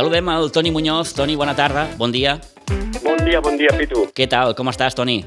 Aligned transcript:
Saludem 0.00 0.30
el 0.32 0.50
Toni 0.50 0.70
Muñoz. 0.70 1.12
Toni, 1.12 1.36
bona 1.36 1.54
tarda, 1.54 1.86
bon 1.98 2.10
dia. 2.10 2.38
Bon 3.04 3.18
dia, 3.20 3.38
bon 3.44 3.58
dia, 3.60 3.68
Pitu. 3.76 4.06
Què 4.16 4.24
tal, 4.32 4.54
com 4.56 4.70
estàs, 4.72 4.94
Toni? 4.96 5.18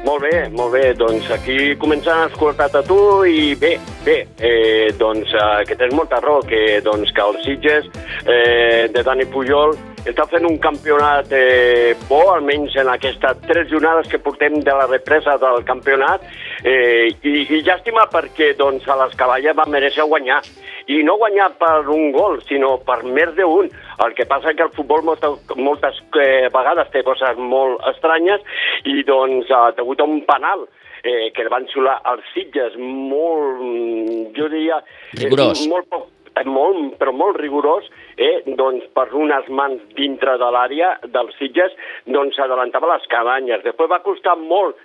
Molt 0.00 0.22
bé, 0.24 0.46
molt 0.48 0.72
bé. 0.72 0.94
Doncs 0.96 1.28
aquí 1.34 1.74
començant 1.76 2.22
a 2.22 2.30
escoltar-te 2.30 2.80
tu 2.88 2.96
i 3.28 3.52
bé, 3.60 3.74
bé, 4.06 4.16
eh, 4.40 4.88
doncs 4.96 5.34
eh, 5.36 5.60
que 5.68 5.76
tens 5.76 5.92
molta 5.92 6.22
raó, 6.24 6.40
que, 6.40 6.78
doncs, 6.86 7.12
que 7.12 7.20
els 7.20 7.44
Sitges 7.44 7.90
eh, 8.24 8.88
de 8.94 9.04
Dani 9.04 9.28
Pujol 9.28 9.76
està 10.08 10.24
fent 10.30 10.48
un 10.48 10.56
campionat 10.56 11.28
eh, 11.36 11.92
bo, 12.08 12.22
almenys 12.32 12.78
en 12.80 12.88
aquestes 12.88 13.44
tres 13.44 13.68
jornades 13.68 14.08
que 14.08 14.22
portem 14.24 14.62
de 14.64 14.78
la 14.78 14.88
represa 14.88 15.36
del 15.42 15.60
campionat, 15.68 16.24
eh, 16.64 17.10
i, 17.12 17.44
i 17.44 17.60
llàstima 17.60 18.08
perquè 18.08 18.54
doncs, 18.56 18.88
a 18.88 18.96
les 19.04 19.12
cavalles 19.20 19.58
va 19.58 19.68
mereixer 19.68 20.08
guanyar. 20.08 20.40
I 20.88 21.02
no 21.04 21.18
guanyar 21.20 21.50
per 21.60 21.84
un 21.92 22.12
gol, 22.14 22.38
sinó 22.48 22.78
per 22.86 23.02
més 23.04 23.34
d'un. 23.36 23.68
El 24.04 24.14
que 24.16 24.26
passa 24.30 24.54
que 24.56 24.64
el 24.64 24.74
futbol 24.76 25.04
moltes, 25.04 25.54
moltes 25.56 26.00
eh, 26.16 26.48
vegades 26.54 26.90
té 26.94 27.04
coses 27.04 27.36
molt 27.38 27.82
estranyes 27.92 28.44
i 28.88 29.02
doncs 29.08 29.50
ha 29.52 29.68
degut 29.76 30.00
a 30.00 30.08
un 30.08 30.22
penal 30.28 30.64
eh, 31.02 31.30
que 31.34 31.44
el 31.44 31.50
van 31.52 31.68
xular 31.72 31.98
els 32.12 32.24
Sitges 32.34 32.78
molt, 32.78 33.60
mm, 33.60 34.30
jo 34.38 34.48
diria... 34.52 34.80
Rigorós. 35.18 35.64
Eh, 35.64 35.68
molt 35.72 35.90
poc 35.92 36.08
molt, 36.46 36.92
però 37.00 37.10
molt 37.10 37.38
rigorós, 37.40 37.86
eh, 38.14 38.42
doncs 38.46 38.84
per 38.94 39.08
unes 39.12 39.48
mans 39.48 39.80
dintre 39.96 40.36
de 40.38 40.50
l'àrea 40.54 40.92
dels 41.02 41.34
Sitges, 41.38 41.74
doncs 42.06 42.36
s'adelantava 42.36 42.92
les 42.94 43.06
cabanyes. 43.10 43.64
Després 43.64 43.90
va 43.90 44.02
costar 44.04 44.36
molt 44.36 44.76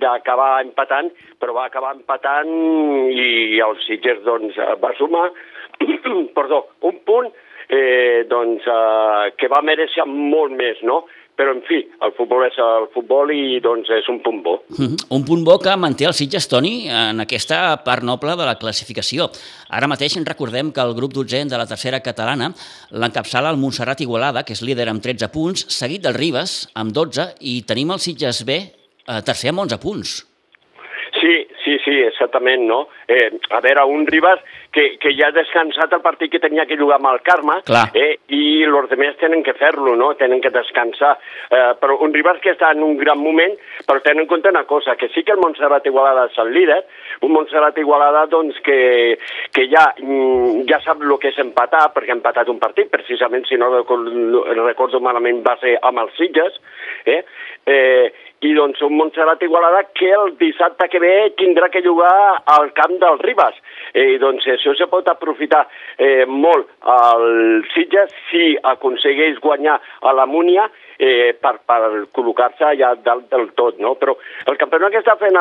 d'acabar 0.00 0.62
empatant, 0.64 1.10
però 1.40 1.54
va 1.56 1.66
acabar 1.68 1.94
empatant 1.96 2.50
i 3.10 3.60
els 3.64 3.86
Sitges 3.86 4.22
doncs, 4.26 4.58
va 4.82 4.92
sumar 4.98 5.30
perdó, 6.36 6.66
un 6.80 7.00
punt 7.06 7.30
eh, 7.70 8.26
doncs, 8.28 8.66
eh, 8.66 9.32
que 9.38 9.48
va 9.48 9.64
mereixer 9.64 10.06
molt 10.08 10.54
més, 10.56 10.82
no? 10.82 11.04
però 11.40 11.54
en 11.56 11.62
fi, 11.64 11.78
el 12.04 12.12
futbol 12.18 12.42
és 12.44 12.56
el 12.60 12.86
futbol 12.92 13.30
i 13.32 13.60
doncs 13.64 13.88
és 13.96 14.08
un 14.12 14.18
punt 14.20 14.42
bo. 14.44 14.58
Mm 14.76 14.86
-hmm. 14.86 15.06
Un 15.16 15.24
punt 15.24 15.44
bo 15.44 15.58
que 15.58 15.76
manté 15.76 16.04
el 16.04 16.12
Sitges, 16.12 16.48
Toni, 16.48 16.86
en 16.88 17.20
aquesta 17.20 17.82
part 17.82 18.02
noble 18.02 18.36
de 18.36 18.44
la 18.44 18.58
classificació. 18.58 19.30
Ara 19.70 19.86
mateix 19.88 20.18
recordem 20.26 20.70
que 20.70 20.82
el 20.82 20.94
grup 20.94 21.12
12 21.14 21.48
de 21.48 21.56
la 21.56 21.66
tercera 21.66 22.00
catalana 22.00 22.52
l'encapçala 22.90 23.50
el 23.50 23.56
Montserrat 23.56 24.00
Igualada, 24.00 24.42
que 24.44 24.52
és 24.52 24.62
líder 24.62 24.88
amb 24.88 25.02
13 25.02 25.28
punts, 25.32 25.64
seguit 25.68 26.02
del 26.02 26.14
Ribes 26.14 26.68
amb 26.74 26.92
12 26.92 27.34
i 27.40 27.64
tenim 27.64 27.90
el 27.90 28.00
Sitges 28.00 28.44
B 28.44 28.79
eh, 29.10 29.22
tercer 29.26 29.50
amb 29.50 29.66
11 29.66 29.82
punts. 29.82 30.18
Sí, 31.18 31.48
sí, 31.64 31.78
sí, 31.84 31.98
exactament, 32.02 32.62
no? 32.68 32.88
Eh, 33.08 33.38
a 33.50 33.60
veure, 33.60 33.82
un 33.84 34.06
Ribas 34.06 34.38
que, 34.70 34.96
que 35.02 35.10
ja 35.18 35.28
ha 35.28 35.34
descansat 35.34 35.92
el 35.92 36.02
partit 36.04 36.30
que 36.30 36.40
tenia 36.40 36.66
que 36.68 36.78
jugar 36.78 37.00
amb 37.00 37.10
el 37.10 37.20
Carme 37.26 37.56
eh, 37.98 38.12
i 38.30 38.62
els 38.64 38.88
demés 38.92 39.18
tenen 39.18 39.42
que 39.44 39.56
fer-lo, 39.58 39.96
no? 39.98 40.12
Tenen 40.20 40.40
que 40.40 40.52
descansar. 40.54 41.16
Eh, 41.50 41.72
però 41.82 41.98
un 42.06 42.14
Ribas 42.14 42.38
que 42.44 42.54
està 42.54 42.70
en 42.76 42.84
un 42.86 42.96
gran 43.00 43.18
moment, 43.18 43.56
però 43.88 44.00
tenen 44.04 44.24
en 44.24 44.30
compte 44.30 44.52
una 44.54 44.64
cosa, 44.70 44.94
que 44.96 45.10
sí 45.10 45.24
que 45.26 45.34
el 45.34 45.42
Montserrat 45.42 45.90
Igualada 45.90 46.28
és 46.30 46.38
el 46.40 46.54
líder, 46.54 46.80
un 47.26 47.34
Montserrat 47.34 47.82
Igualada 47.82 48.24
doncs, 48.30 48.62
que, 48.64 49.18
que 49.52 49.66
ja, 49.72 49.88
mm, 49.98 50.64
ja 50.70 50.80
sap 50.86 51.02
el 51.02 51.16
que 51.18 51.34
és 51.34 51.42
empatar, 51.42 51.88
perquè 51.96 52.14
ha 52.14 52.20
empatat 52.20 52.48
un 52.52 52.62
partit, 52.62 52.88
precisament, 52.92 53.48
si 53.50 53.58
no 53.58 53.72
recordo, 53.74 54.46
recordo 54.62 55.02
malament, 55.02 55.42
va 55.42 55.58
ser 55.60 55.76
amb 55.82 56.06
els 56.06 56.16
Sitges, 56.20 56.62
eh? 57.04 57.22
eh 57.66 58.29
i 58.40 58.52
doncs 58.56 58.80
un 58.80 58.94
Montserrat 58.96 59.42
Igualada 59.44 59.82
que 59.92 60.10
el 60.16 60.36
dissabte 60.40 60.88
que 60.88 61.00
ve 61.02 61.14
tindrà 61.36 61.68
que 61.68 61.82
jugar 61.84 62.40
al 62.46 62.72
camp 62.72 62.96
del 63.02 63.18
Ribas. 63.20 63.56
Eh, 63.92 64.16
doncs 64.22 64.46
això 64.48 64.72
se 64.78 64.86
pot 64.88 65.08
aprofitar 65.12 65.66
eh, 65.98 66.24
molt 66.26 66.70
al 66.80 67.64
Sitges 67.74 68.14
si 68.30 68.54
aconsegueix 68.72 69.40
guanyar 69.44 69.76
a 70.00 70.14
la 70.16 70.26
Múnia 70.30 70.68
eh, 70.96 71.36
per, 71.36 71.58
per 71.68 72.06
col·locar-se 72.16 72.64
allà 72.70 72.94
dalt 73.04 73.28
del 73.32 73.50
tot, 73.58 73.80
no? 73.82 73.94
Però 74.00 74.16
el 74.48 74.60
campionat 74.60 74.94
que 74.94 75.02
està 75.02 75.16
fent 75.20 75.36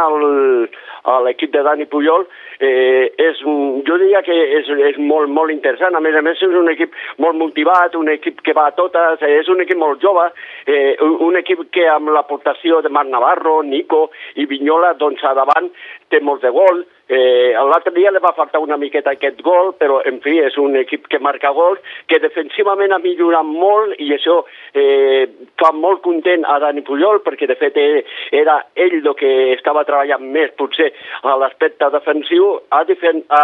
l'equip 1.26 1.54
de 1.54 1.64
Dani 1.64 1.86
Pujol 1.86 2.26
eh, 2.60 3.12
és, 3.18 3.42
jo 3.88 3.98
diria 4.02 4.22
que 4.26 4.36
és, 4.60 4.70
és 4.92 5.00
molt, 5.00 5.32
molt 5.32 5.54
interessant. 5.54 5.96
A 5.96 6.04
més 6.04 6.16
a 6.16 6.24
més, 6.26 6.42
és 6.42 6.56
un 6.62 6.70
equip 6.72 6.94
molt 7.24 7.40
motivat, 7.40 7.96
un 7.96 8.12
equip 8.12 8.44
que 8.46 8.56
va 8.58 8.68
a 8.70 8.76
totes, 8.78 9.24
eh, 9.24 9.40
és 9.40 9.50
un 9.52 9.64
equip 9.64 9.80
molt 9.80 10.04
jove, 10.04 10.30
eh, 10.68 10.96
un 11.02 11.40
equip 11.40 11.66
que 11.76 11.88
amb 11.90 12.12
l'aportació 12.16 12.82
de 12.86 12.92
Marc 12.94 13.10
Navarro, 13.10 13.62
Nico 13.64 14.10
i 14.36 14.48
Vinyola, 14.50 14.94
doncs 15.00 15.24
a 15.24 15.36
davant 15.38 15.72
té 16.10 16.20
molts 16.24 16.44
de 16.44 16.54
gol, 16.54 16.86
Eh, 17.10 17.54
L'altre 17.58 17.90
dia 17.96 18.12
li 18.14 18.22
va 18.22 18.36
faltar 18.38 18.60
una 18.62 18.78
miqueta 18.78 19.16
aquest 19.16 19.40
gol, 19.42 19.72
però 19.82 19.98
en 20.06 20.20
fi, 20.22 20.36
és 20.46 20.58
un 20.62 20.76
equip 20.78 21.08
que 21.10 21.18
marca 21.26 21.50
gols, 21.58 21.82
que 22.06 22.20
defensivament 22.22 22.94
ha 22.94 23.00
millorat 23.02 23.48
molt 23.50 23.96
i 23.98 24.12
això 24.14 24.36
eh, 24.78 25.26
fa 25.58 25.72
molt 25.74 26.04
content 26.06 26.46
a 26.46 26.60
Dani 26.62 26.84
Pujol, 26.86 27.24
perquè 27.26 27.50
de 27.50 27.58
fet 27.58 27.80
eh, 27.82 28.04
era 28.44 28.60
ell 28.78 29.00
el 29.00 29.10
que 29.18 29.32
estava 29.56 29.88
treballant 29.90 30.28
més 30.36 30.54
potser 30.62 30.89
a 31.24 31.36
l'aspecte 31.42 31.90
defensiu, 31.94 32.56
ha, 32.72 32.84
defen 32.88 33.24
ha, 33.36 33.44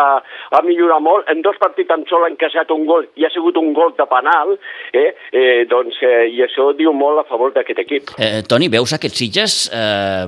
ha 0.51 0.61
millorat 0.65 1.03
molt, 1.03 1.29
en 1.31 1.43
dos 1.45 1.59
partits 1.61 1.89
tan 1.91 2.05
sol 2.09 2.25
ha 2.25 2.31
encaixat 2.31 2.71
un 2.75 2.85
gol 2.89 3.07
i 3.19 3.27
ha 3.27 3.31
sigut 3.33 3.57
un 3.61 3.73
gol 3.77 3.93
de 3.97 4.07
penal, 4.09 4.55
eh, 4.93 5.11
eh, 5.31 5.65
doncs, 5.69 5.99
eh, 6.05 6.25
i 6.31 6.41
això 6.45 6.71
diu 6.77 6.93
molt 6.95 7.23
a 7.23 7.27
favor 7.29 7.53
d'aquest 7.55 7.83
equip. 7.85 8.15
Eh, 8.17 8.41
Toni, 8.49 8.69
veus 8.71 8.95
aquests 8.95 9.21
Sitges 9.21 9.59
eh, 9.73 10.25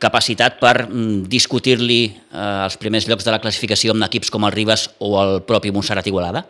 capacitat 0.00 0.60
per 0.62 0.76
mm, 0.86 1.26
discutir-li 1.30 2.02
eh, 2.06 2.64
els 2.66 2.78
primers 2.80 3.08
llocs 3.10 3.26
de 3.26 3.34
la 3.34 3.42
classificació 3.42 3.96
amb 3.96 4.08
equips 4.08 4.32
com 4.32 4.46
el 4.48 4.56
Ribas 4.56 4.88
o 4.98 5.16
el 5.22 5.40
propi 5.46 5.74
Montserrat 5.74 6.08
Igualada? 6.10 6.46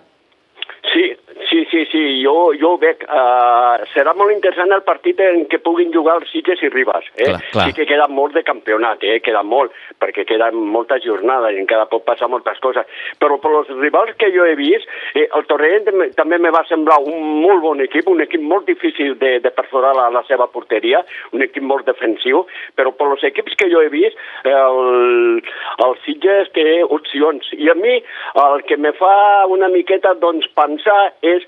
Sí, 1.71 1.85
sí, 1.91 2.03
jo, 2.25 2.53
jo 2.61 2.75
ho 2.75 2.79
veig. 2.81 3.03
Uh, 3.07 3.87
serà 3.95 4.15
molt 4.19 4.35
interessant 4.35 4.73
el 4.75 4.83
partit 4.87 5.21
en 5.25 5.45
què 5.51 5.61
puguin 5.65 5.93
jugar 5.95 6.19
els 6.21 6.31
Sitges 6.33 6.63
i 6.67 6.71
Ribas. 6.73 7.07
Eh? 7.17 7.29
Clar, 7.29 7.41
clar. 7.53 7.67
Sí 7.69 7.77
que 7.79 7.87
queda 7.89 8.09
molt 8.11 8.37
de 8.37 8.43
campionat, 8.47 9.05
eh? 9.07 9.19
queda 9.25 9.43
molt, 9.47 9.75
perquè 10.03 10.27
queden 10.29 10.59
moltes 10.75 11.05
jornades 11.07 11.57
i 11.57 11.63
encara 11.63 11.89
pot 11.91 12.05
passar 12.07 12.31
moltes 12.33 12.61
coses. 12.65 12.89
Però 13.23 13.39
per 13.43 13.53
els 13.61 13.73
rivals 13.81 14.17
que 14.21 14.31
jo 14.35 14.47
he 14.47 14.57
vist, 14.59 14.89
eh, 15.15 15.27
el 15.27 15.47
Torrent 15.51 15.89
també 16.17 16.39
me 16.39 16.53
va 16.55 16.65
semblar 16.69 17.01
un 17.05 17.41
molt 17.45 17.65
bon 17.65 17.83
equip, 17.85 18.09
un 18.11 18.23
equip 18.25 18.43
molt 18.43 18.69
difícil 18.71 19.17
de, 19.21 19.37
de 19.45 19.55
perforar 19.55 19.95
la, 19.97 20.09
la 20.15 20.25
seva 20.29 20.49
porteria, 20.53 21.03
un 21.37 21.45
equip 21.47 21.65
molt 21.67 21.89
defensiu, 21.89 22.45
però 22.79 22.93
per 22.97 23.11
els 23.15 23.25
equips 23.31 23.57
que 23.59 23.71
jo 23.73 23.83
he 23.85 23.91
vist, 23.93 24.19
el, 24.45 25.41
el 25.87 25.99
Sitges 26.05 26.51
té 26.57 26.81
opcions. 26.85 27.53
I 27.57 27.71
a 27.73 27.77
mi 27.79 27.99
el 28.45 28.65
que 28.69 28.77
me 28.81 28.93
fa 28.97 29.47
una 29.51 29.71
miqueta 29.73 30.15
doncs, 30.21 30.49
pensar 30.57 31.13
és 31.27 31.47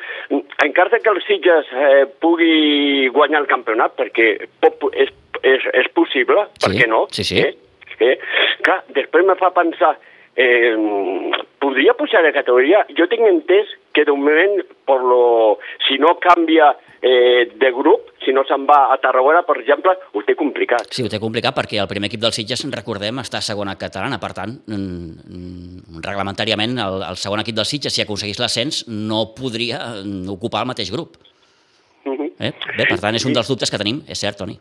encara 0.65 1.01
que 1.01 1.11
el 1.11 1.21
Sitges 1.27 1.69
eh, 1.73 2.07
pugui 2.23 3.09
guanyar 3.15 3.43
el 3.43 3.51
campionat, 3.51 3.97
perquè 3.99 4.31
pot, 4.63 4.89
és, 4.93 5.13
és, 5.43 5.67
és 5.83 5.91
possible, 5.97 6.47
sí, 6.55 6.65
per 6.67 6.73
què 6.77 6.89
no? 6.91 7.05
Sí, 7.15 7.27
sí. 7.27 7.41
Eh? 7.43 7.53
Eh? 8.03 8.17
Clar, 8.67 8.81
després 8.97 9.27
me 9.27 9.37
fa 9.41 9.53
pensar, 9.55 9.97
eh, 10.37 10.75
podria 11.63 11.95
pujar 11.99 12.23
de 12.25 12.33
categoria? 12.35 12.85
Jo 12.99 13.09
tinc 13.11 13.27
entès 13.29 13.71
que 13.95 14.07
de 14.09 14.15
moment, 14.15 14.63
per 14.89 15.01
lo, 15.03 15.59
si 15.87 15.99
no 16.03 16.17
canvia 16.23 16.73
eh, 17.03 17.51
de 17.59 17.71
grup, 17.75 18.13
si 18.25 18.33
no 18.33 18.45
se'n 18.47 18.65
va 18.69 18.87
a 18.95 18.99
Tarragona, 19.03 19.43
per 19.43 19.59
exemple, 19.61 19.95
ho 20.15 20.23
té 20.23 20.37
complicat. 20.39 20.87
Sí, 20.95 21.03
ho 21.03 21.11
té 21.11 21.19
complicat 21.21 21.57
perquè 21.57 21.81
el 21.83 21.91
primer 21.91 22.09
equip 22.09 22.23
del 22.23 22.35
Sitges, 22.37 22.63
recordem, 22.71 23.19
està 23.23 23.43
a 23.43 23.47
segona 23.47 23.75
catalana, 23.81 24.21
per 24.23 24.33
tant, 24.39 24.55
reglamentàriament 26.07 26.79
el, 26.79 27.03
el 27.11 27.21
segon 27.21 27.43
equip 27.43 27.59
del 27.59 27.69
Sitges, 27.69 27.95
si 27.95 28.07
aconseguís 28.07 28.39
l'ascens, 28.41 28.85
no 28.89 29.25
podria 29.37 29.83
mm, 29.99 30.31
ocupar 30.39 30.63
el 30.63 30.71
mateix 30.71 30.95
grup. 30.95 31.19
Uh 32.07 32.15
-huh. 32.15 32.31
eh? 32.39 32.53
Bé, 32.79 32.87
per 32.87 33.01
tant, 33.01 33.15
és 33.15 33.27
un 33.27 33.35
dels 33.35 33.49
dubtes 33.49 33.71
que 33.71 33.79
tenim, 33.79 34.03
és 34.07 34.19
cert, 34.19 34.39
Toni. 34.39 34.59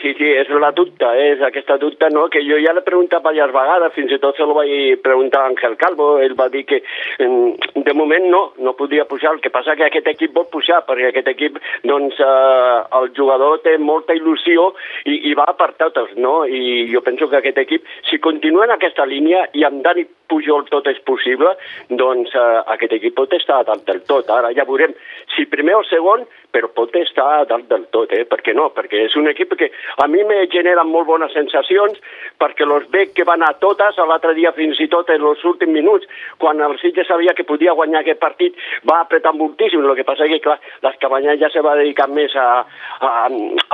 Sí, 0.00 0.14
sí, 0.16 0.24
és 0.32 0.48
la 0.62 0.70
dubte, 0.72 1.08
és 1.20 1.42
aquesta 1.44 1.76
dubte, 1.76 2.08
no?, 2.14 2.22
que 2.32 2.40
jo 2.40 2.56
ja 2.62 2.72
l'he 2.72 2.84
preguntat 2.86 3.20
diverses 3.20 3.52
vegades, 3.52 3.92
fins 3.92 4.14
i 4.16 4.18
tot 4.22 4.38
se 4.38 4.46
lo 4.48 4.54
vaig 4.56 5.02
preguntar 5.04 5.42
a 5.42 5.50
Ángel 5.50 5.76
Calvo, 5.76 6.14
ell 6.24 6.36
va 6.38 6.46
dir 6.48 6.62
que 6.64 6.78
de 7.20 7.94
moment 7.98 8.24
no, 8.32 8.40
no 8.64 8.72
podia 8.78 9.04
pujar, 9.10 9.34
el 9.34 9.42
que 9.44 9.52
passa 9.52 9.76
que 9.76 9.84
aquest 9.90 10.08
equip 10.14 10.32
vol 10.36 10.48
pujar, 10.52 10.80
perquè 10.88 11.10
aquest 11.10 11.28
equip, 11.34 11.58
doncs, 11.84 12.16
eh, 12.16 12.78
el 13.00 13.10
jugador 13.18 13.60
té 13.66 13.76
molta 13.76 14.16
il·lusió 14.16 14.70
i, 15.04 15.18
i 15.28 15.34
va 15.36 15.50
per 15.58 15.74
totes, 15.82 16.16
no?, 16.16 16.46
i 16.48 16.88
jo 16.94 17.04
penso 17.04 17.28
que 17.28 17.42
aquest 17.42 17.60
equip, 17.66 17.84
si 18.08 18.22
continua 18.24 18.64
en 18.64 18.78
aquesta 18.78 19.04
línia 19.04 19.44
i 19.52 19.68
amb 19.68 19.84
Dani 19.84 20.06
Pujol 20.30 20.68
tot 20.70 20.86
és 20.86 21.00
possible, 21.06 21.52
doncs 21.90 22.34
eh, 22.38 22.58
aquest 22.76 22.94
equip 22.96 23.16
pot 23.18 23.32
estar 23.36 23.60
a 23.60 23.66
dalt 23.66 23.82
del 23.88 24.04
tot. 24.08 24.30
Ara 24.30 24.52
ja 24.56 24.66
veurem 24.68 24.94
si 25.34 25.46
primer 25.50 25.74
o 25.80 25.82
segon, 25.88 26.22
però 26.54 26.70
pot 26.74 26.94
estar 26.98 27.26
a 27.40 27.46
dalt 27.50 27.68
del 27.70 27.88
tot, 27.94 28.12
eh? 28.14 28.24
Per 28.30 28.40
què 28.46 28.54
no? 28.54 28.68
Perquè 28.76 29.04
és 29.08 29.16
un 29.18 29.30
equip 29.30 29.56
que 29.58 29.70
a 29.96 30.06
mi 30.06 30.24
me 30.24 30.46
genera 30.52 30.84
molt 30.84 31.06
bones 31.06 31.32
sensacions, 31.32 31.98
perquè 32.40 32.66
los 32.66 32.88
Beck 32.90 33.14
que 33.14 33.24
van 33.24 33.42
a 33.42 33.52
totes, 33.60 33.98
l'altre 33.98 34.34
dia 34.34 34.52
fins 34.56 34.80
i 34.80 34.88
tot 34.88 35.10
en 35.10 35.22
els 35.22 35.44
últims 35.44 35.72
minuts, 35.72 36.06
quan 36.38 36.60
el 36.60 36.78
Sitges 36.80 37.08
sabia 37.08 37.34
que 37.36 37.44
podia 37.44 37.74
guanyar 37.76 38.00
aquest 38.00 38.20
partit, 38.20 38.56
va 38.88 39.00
apretar 39.00 39.34
moltíssim, 39.36 39.84
el 39.84 39.96
que 39.98 40.06
passa 40.08 40.26
és 40.26 40.34
que, 40.34 40.42
clar, 40.46 40.58
l'Escabanyà 40.84 41.36
ja 41.40 41.50
se 41.52 41.62
va 41.64 41.76
dedicar 41.78 42.08
més 42.08 42.34
a, 42.36 42.48
a, 43.00 43.12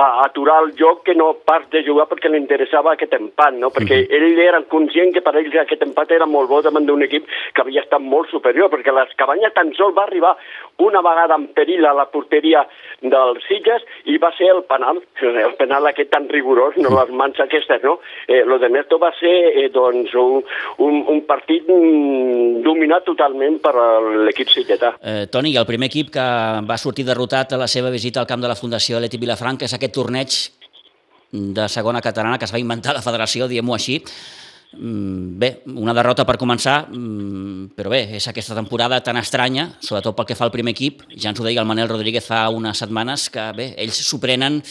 a 0.03 0.07
aturar 0.25 0.59
el 0.65 0.73
joc 0.79 1.03
que 1.07 1.15
no 1.15 1.33
pas 1.47 1.65
de 1.71 1.83
jugar 1.85 2.07
perquè 2.09 2.31
li 2.31 2.41
interessava 2.41 2.93
aquest 2.93 3.13
empat, 3.17 3.55
no? 3.55 3.71
perquè 3.73 4.01
mm 4.01 4.07
-hmm. 4.07 4.31
ell 4.31 4.39
era 4.39 4.61
conscient 4.63 5.13
que 5.13 5.21
per 5.21 5.35
ell 5.35 5.59
aquest 5.59 5.83
empat 5.83 6.11
era 6.11 6.25
molt 6.25 6.49
bo 6.49 6.61
davant 6.61 6.85
d'un 6.85 7.03
equip 7.03 7.25
que 7.53 7.61
havia 7.61 7.81
estat 7.81 8.01
molt 8.01 8.29
superior, 8.29 8.69
perquè 8.69 8.91
l'Escabanyà 8.91 9.51
tan 9.53 9.73
sol 9.73 9.93
va 9.93 10.03
arribar 10.03 10.35
una 10.77 11.01
vegada 11.01 11.35
en 11.35 11.47
perill 11.53 11.85
a 11.85 11.93
la 11.93 12.05
porteria 12.05 12.65
dels 13.01 13.43
Sitges 13.47 13.83
i 14.05 14.17
va 14.17 14.31
ser 14.37 14.49
el 14.49 14.63
penal, 14.63 15.01
el 15.21 15.55
penal 15.55 15.85
aquest 15.87 16.06
tan 16.11 16.27
rigorós, 16.31 16.77
no 16.81 16.91
les 16.95 17.11
mans 17.15 17.39
aquestes, 17.43 17.83
no? 17.83 17.97
Eh, 18.27 18.43
lo 18.45 18.59
de 18.59 18.69
Neto 18.69 18.99
va 19.01 19.11
ser 19.19 19.33
eh, 19.51 19.67
doncs, 19.73 20.13
un, 20.17 20.41
un, 20.83 20.99
un 21.13 21.21
partit 21.29 21.67
mm, 21.67 22.63
dominat 22.65 23.07
totalment 23.07 23.59
per 23.63 23.75
l'equip 24.27 24.51
sitgetà. 24.53 24.95
Eh, 25.01 25.25
Toni, 25.31 25.55
el 25.57 25.67
primer 25.69 25.91
equip 25.91 26.11
que 26.15 26.27
va 26.67 26.79
sortir 26.81 27.07
derrotat 27.07 27.53
a 27.53 27.61
la 27.61 27.69
seva 27.71 27.93
visita 27.93 28.21
al 28.21 28.29
camp 28.29 28.43
de 28.43 28.51
la 28.51 28.59
Fundació 28.59 29.01
Leti 29.03 29.19
Vilafranca 29.21 29.67
és 29.67 29.77
aquest 29.77 29.95
torneig 29.95 30.41
de 31.31 31.67
segona 31.69 32.01
catalana 32.01 32.37
que 32.39 32.47
es 32.47 32.53
va 32.53 32.61
inventar 32.61 32.95
la 32.95 33.03
federació, 33.03 33.47
diguem-ho 33.47 33.75
així. 33.75 34.01
Mm, 34.73 35.39
bé, 35.39 35.49
una 35.79 35.93
derrota 35.95 36.25
per 36.25 36.37
començar, 36.37 36.89
mm, 36.91 37.71
però 37.75 37.89
bé, 37.89 38.01
és 38.17 38.27
aquesta 38.27 38.55
temporada 38.55 39.01
tan 39.01 39.17
estranya, 39.17 39.69
sobretot 39.79 40.15
pel 40.15 40.25
que 40.25 40.35
fa 40.35 40.45
al 40.45 40.51
primer 40.51 40.71
equip. 40.71 41.03
Ja 41.15 41.29
ens 41.29 41.39
ho 41.39 41.43
deia 41.43 41.61
el 41.61 41.67
Manel 41.67 41.87
Rodríguez 41.87 42.25
fa 42.25 42.49
unes 42.49 42.77
setmanes, 42.77 43.29
que 43.29 43.51
bé, 43.55 43.73
ells 43.77 43.95
s'ho 43.95 44.19
prenen 44.19 44.61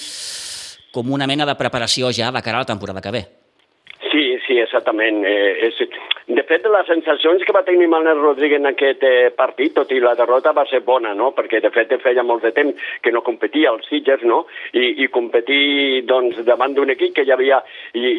com 0.96 1.12
una 1.12 1.28
mena 1.28 1.44
de 1.44 1.58
preparació 1.60 2.08
ja 2.16 2.32
de 2.32 2.40
cara 2.40 2.62
a 2.62 2.64
la 2.64 2.72
temporada 2.72 3.04
que 3.04 3.12
ve. 3.12 3.26
Sí, 4.10 4.24
sí, 4.46 4.56
exactament. 4.62 5.24
Eh, 5.28 5.68
és, 5.68 5.80
de 6.26 6.42
fet, 6.48 6.64
les 6.72 6.88
sensacions 6.88 7.42
que 7.44 7.52
va 7.54 7.64
tenir 7.66 7.88
Manel 7.90 8.20
Rodríguez 8.22 8.60
en 8.62 8.70
aquest 8.70 9.02
eh, 9.04 9.28
partit, 9.36 9.74
tot 9.76 9.92
i 9.92 10.00
la 10.02 10.14
derrota, 10.18 10.54
va 10.56 10.64
ser 10.70 10.80
bona, 10.86 11.12
no? 11.14 11.32
perquè 11.36 11.60
de 11.62 11.70
fet 11.74 11.92
feia 12.02 12.24
molt 12.26 12.46
de 12.46 12.52
temps 12.56 12.88
que 13.04 13.12
no 13.12 13.22
competia 13.26 13.70
els 13.74 13.84
Sitges, 13.90 14.24
no? 14.26 14.44
I, 14.72 15.04
i 15.04 15.10
competir 15.12 16.02
doncs, 16.08 16.40
davant 16.48 16.74
d'un 16.74 16.94
equip 16.94 17.14
que 17.18 17.26
ja 17.28 17.36
havia, 17.36 17.60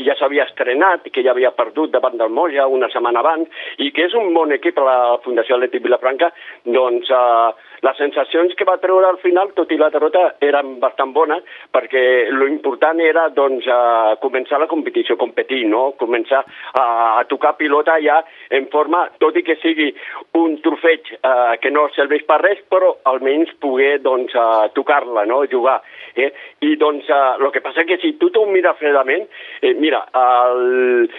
ja 0.06 0.16
s'havia 0.20 0.46
estrenat, 0.48 1.10
que 1.12 1.24
ja 1.26 1.34
havia 1.34 1.54
perdut 1.58 1.92
davant 1.96 2.16
del 2.20 2.34
Moja 2.34 2.68
una 2.72 2.92
setmana 2.94 3.26
abans, 3.26 3.50
i 3.84 3.90
que 3.92 4.06
és 4.08 4.16
un 4.18 4.34
bon 4.38 4.54
equip 4.56 4.80
la 4.80 5.18
Fundació 5.26 5.58
Atlètic 5.58 5.84
Vilafranca, 5.88 6.32
doncs 6.64 7.10
eh, 7.10 7.50
les 7.86 7.98
sensacions 8.00 8.54
que 8.58 8.66
va 8.68 8.78
treure 8.82 9.08
al 9.08 9.20
final, 9.22 9.52
tot 9.58 9.72
i 9.72 9.78
la 9.80 9.90
derrota, 9.94 10.24
eren 10.44 10.78
bastant 10.82 11.14
bones, 11.16 11.46
perquè 11.74 12.04
l'important 12.34 13.02
era 13.04 13.28
doncs, 13.34 13.68
uh, 13.68 14.16
començar 14.24 14.60
la 14.62 14.70
competició, 14.72 15.18
competir, 15.20 15.64
no? 15.70 15.92
començar 16.00 16.44
a, 16.44 16.86
a 17.20 17.24
tocar 17.30 17.56
pilota 17.60 17.98
ja 18.04 18.22
en 18.54 18.68
forma, 18.74 19.06
tot 19.22 19.38
i 19.38 19.46
que 19.46 19.58
sigui 19.62 19.92
un 20.40 20.58
trofeig 20.66 21.14
uh, 21.20 21.56
que 21.62 21.72
no 21.74 21.88
serveix 21.96 22.26
per 22.28 22.40
res, 22.44 22.64
però 22.72 22.94
almenys 23.12 23.54
poder 23.62 23.98
doncs, 24.06 24.34
tocar-la, 24.76 25.26
no? 25.30 25.44
jugar. 25.52 25.80
Eh? 26.18 26.32
I 26.66 26.76
doncs 26.82 27.10
el 27.14 27.46
uh, 27.46 27.52
que 27.54 27.62
passa 27.66 27.86
que 27.88 28.00
si 28.02 28.16
tu 28.22 28.32
t'ho 28.34 28.46
mires 28.50 28.78
fredament, 28.80 29.28
eh, 29.62 29.74
mira, 29.78 30.04
el, 30.18 31.10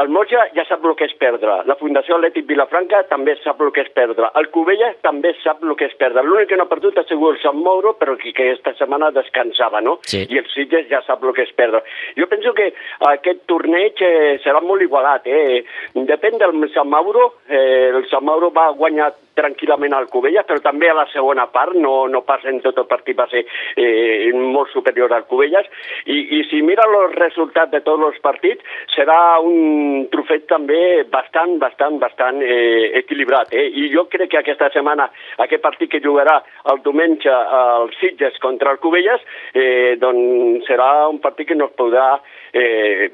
el 0.00 0.08
Moja 0.12 0.46
ja 0.54 0.64
sap 0.68 0.84
el 0.86 0.94
que 0.98 1.06
és 1.08 1.14
perdre, 1.20 1.60
la 1.68 1.76
Fundació 1.80 2.16
Atlètic 2.16 2.46
Vilafranca 2.48 3.02
també 3.10 3.34
sap 3.40 3.60
el 3.64 3.72
que 3.74 3.84
és 3.84 3.90
perdre, 3.96 4.30
el 4.40 4.50
Covella 4.54 4.92
també 5.04 5.32
sap 5.42 5.64
el 5.64 5.74
que 5.78 5.88
és 5.90 5.96
perdre. 6.00 6.24
L'únic 6.26 6.50
que 6.50 6.58
no 6.58 6.66
ha 6.66 6.70
perdut 6.70 6.98
ha 7.00 7.06
sigut 7.08 7.36
el 7.36 7.42
Sant 7.42 7.60
Mauro, 7.64 7.94
però 8.00 8.16
que, 8.20 8.32
que 8.36 8.50
aquesta 8.50 8.74
setmana 8.78 9.10
descansava, 9.14 9.82
no? 9.84 9.98
Sí. 10.10 10.22
I 10.28 10.40
el 10.42 10.50
Sitges 10.52 10.88
ja 10.90 11.02
sap 11.06 11.24
el 11.24 11.34
que 11.36 11.46
és 11.48 11.54
perdre. 11.56 11.82
Jo 12.18 12.28
penso 12.30 12.54
que 12.56 12.70
aquest 13.10 13.46
torneig 13.50 14.00
eh, 14.04 14.38
serà 14.44 14.62
molt 14.64 14.84
igualat, 14.84 15.26
eh? 15.26 15.62
Depèn 16.10 16.38
del 16.40 16.56
Sant 16.74 16.90
Mauro, 16.90 17.32
eh, 17.48 17.90
el 17.94 18.06
Sant 18.12 18.26
Mauro 18.26 18.52
va 18.54 18.70
guanyar 18.76 19.12
tranquil·lament 19.40 19.96
al 19.96 20.08
Covella, 20.12 20.44
però 20.46 20.62
també 20.64 20.90
a 20.90 20.96
la 21.00 21.06
segona 21.12 21.48
part, 21.52 21.74
no, 21.74 22.06
no 22.12 22.22
pas 22.26 22.44
en 22.48 22.60
tot 22.64 22.78
el 22.80 22.88
partit 22.90 23.18
va 23.18 23.26
ser 23.32 23.44
eh, 23.80 24.30
molt 24.36 24.72
superior 24.74 25.12
al 25.16 25.26
Covelles, 25.30 25.68
i, 26.06 26.18
i 26.38 26.42
si 26.50 26.62
mira 26.66 26.86
els 26.88 27.16
resultats 27.18 27.72
de 27.72 27.82
tots 27.86 28.06
els 28.10 28.20
partits, 28.24 28.64
serà 28.94 29.18
un 29.44 30.06
trofet 30.12 30.46
també 30.50 30.80
bastant, 31.12 31.56
bastant, 31.62 31.98
bastant 32.02 32.40
eh, 32.44 32.90
equilibrat. 33.02 33.54
Eh? 33.56 33.66
I 33.82 33.88
jo 33.94 34.06
crec 34.12 34.32
que 34.34 34.40
aquesta 34.42 34.70
setmana, 34.74 35.08
aquest 35.42 35.64
partit 35.64 35.90
que 35.92 36.02
jugarà 36.04 36.40
el 36.72 36.82
diumenge 36.84 37.30
al 37.30 37.90
Sitges 38.00 38.38
contra 38.42 38.74
el 38.74 38.82
Covelles, 38.82 39.24
eh, 39.54 39.96
doncs 40.00 40.68
serà 40.68 41.08
un 41.10 41.20
partit 41.22 41.50
que 41.50 41.58
no 41.58 41.70
es 41.70 41.76
podrà 41.78 42.10
eh, 42.52 43.10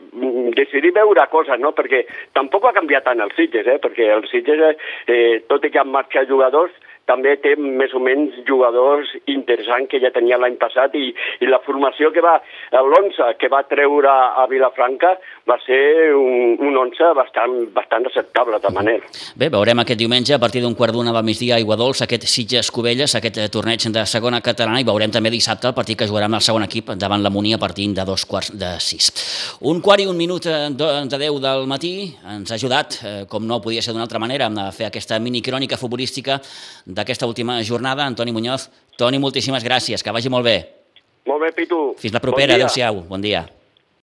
decidir 0.56 0.92
veure 0.96 1.26
coses, 1.32 1.60
no? 1.60 1.72
perquè 1.76 2.04
tampoc 2.36 2.66
ha 2.66 2.74
canviat 2.76 3.06
tant 3.08 3.22
el 3.22 3.32
Sitges, 3.36 3.66
eh? 3.66 3.78
perquè 3.82 4.10
el 4.14 4.26
Sitges, 4.30 4.80
eh, 5.06 5.42
tot 5.50 5.64
i 5.64 5.72
que 5.72 5.82
han 5.82 5.92
marxat 5.92 6.28
jugadors, 6.30 6.74
també 7.06 7.36
té 7.42 7.54
més 7.56 7.94
o 7.94 8.00
menys 8.02 8.34
jugadors 8.48 9.12
interessants 9.30 9.90
que 9.90 10.00
ja 10.02 10.10
tenia 10.14 10.38
l'any 10.40 10.58
passat 10.60 10.94
i, 10.98 11.12
i 11.40 11.48
la 11.48 11.60
formació 11.64 12.10
que 12.14 12.24
va, 12.24 12.36
l'11 12.74 13.32
que 13.40 13.50
va 13.52 13.62
treure 13.70 14.10
a 14.10 14.46
Vilafranca 14.50 15.14
va 15.46 15.58
ser 15.62 16.12
un, 16.18 16.56
un 16.66 16.78
11 16.82 17.12
bastant, 17.18 17.54
bastant 17.74 18.08
acceptable 18.10 18.58
de 18.62 18.72
manera. 18.74 19.10
Bé, 19.38 19.48
veurem 19.52 19.82
aquest 19.82 20.00
diumenge 20.02 20.34
a 20.34 20.40
partir 20.42 20.62
d'un 20.64 20.74
quart 20.74 20.94
d'una 20.96 21.14
del 21.14 21.26
migdia 21.26 21.56
a 21.56 21.62
Iguadols, 21.62 22.02
aquest 22.02 22.26
Sitges 22.30 22.72
Covelles, 22.74 23.14
aquest 23.18 23.38
eh, 23.38 23.48
torneig 23.52 23.86
de 23.86 24.06
segona 24.10 24.42
catalana 24.42 24.82
i 24.82 24.88
veurem 24.88 25.14
també 25.14 25.30
dissabte 25.30 25.70
el 25.70 25.76
partit 25.76 26.00
que 26.00 26.10
jugarà 26.10 26.26
amb 26.26 26.40
el 26.40 26.44
segon 26.44 26.66
equip 26.66 26.90
davant 26.98 27.22
la 27.22 27.30
Munia 27.30 27.60
a 27.60 27.62
partir 27.62 27.86
de 27.94 28.04
dos 28.04 28.26
quarts 28.26 28.50
de 28.58 28.72
sis. 28.82 29.12
Un 29.62 29.80
quart 29.84 30.02
i 30.02 30.08
un 30.10 30.18
minut 30.18 30.50
eh, 30.50 30.58
de 30.74 31.22
deu 31.22 31.38
del 31.42 31.70
matí 31.70 31.94
ens 32.34 32.50
ha 32.50 32.58
ajudat, 32.58 32.98
eh, 33.02 33.16
com 33.30 33.46
no 33.46 33.62
podia 33.62 33.84
ser 33.84 33.94
d'una 33.94 34.06
altra 34.08 34.18
manera, 34.22 34.50
a 34.50 34.72
fer 34.74 34.90
aquesta 34.90 35.20
minicrònica 35.22 35.78
futbolística 35.78 36.40
d'aquesta 36.96 37.28
última 37.28 37.60
jornada. 37.62 38.06
Antoni 38.08 38.32
Muñoz, 38.32 38.70
Toni, 38.96 39.20
moltíssimes 39.20 39.64
gràcies, 39.64 40.02
que 40.02 40.14
vagi 40.14 40.32
molt 40.32 40.48
bé. 40.48 40.56
Molt 41.26 41.42
bé, 41.42 41.52
Pitu. 41.52 41.80
Fins 42.00 42.14
la 42.14 42.22
propera, 42.22 42.54
bon 42.54 42.62
adeu-siau, 42.62 43.02
bon 43.10 43.20
dia. 43.20 43.44